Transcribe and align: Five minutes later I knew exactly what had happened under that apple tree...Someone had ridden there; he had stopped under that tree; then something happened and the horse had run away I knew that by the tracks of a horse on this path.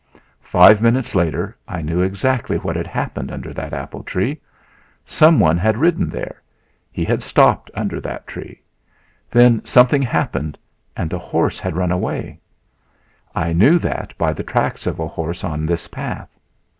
Five 0.41 0.81
minutes 0.81 1.13
later 1.13 1.55
I 1.67 1.83
knew 1.83 2.01
exactly 2.01 2.57
what 2.57 2.75
had 2.75 2.87
happened 2.87 3.31
under 3.31 3.53
that 3.53 3.71
apple 3.71 4.01
tree...Someone 4.01 5.59
had 5.59 5.77
ridden 5.77 6.09
there; 6.09 6.41
he 6.91 7.05
had 7.05 7.21
stopped 7.21 7.69
under 7.75 8.01
that 8.01 8.25
tree; 8.25 8.63
then 9.29 9.63
something 9.63 10.01
happened 10.01 10.57
and 10.97 11.07
the 11.07 11.19
horse 11.19 11.59
had 11.59 11.75
run 11.77 11.91
away 11.91 12.39
I 13.35 13.53
knew 13.53 13.77
that 13.77 14.17
by 14.17 14.33
the 14.33 14.41
tracks 14.41 14.87
of 14.87 14.99
a 14.99 15.05
horse 15.07 15.43
on 15.43 15.67
this 15.67 15.87
path. 15.87 16.29